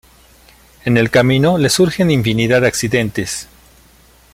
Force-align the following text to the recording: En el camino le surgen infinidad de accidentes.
En 0.83 0.97
el 0.97 1.11
camino 1.11 1.59
le 1.59 1.69
surgen 1.69 2.09
infinidad 2.09 2.61
de 2.61 2.67
accidentes. 2.69 3.47